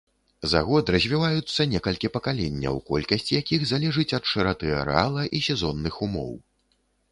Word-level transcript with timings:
За 0.51 0.59
год 0.69 0.85
развіваюцца 0.95 1.67
некалькі 1.73 2.11
пакаленняў, 2.15 2.81
колькасць 2.89 3.29
якіх 3.41 3.67
залежыць 3.75 4.09
ад 4.21 4.33
шыраты 4.33 4.75
арэала 4.81 5.29
і 5.37 5.45
сезонных 5.51 6.03
умоў. 6.09 6.37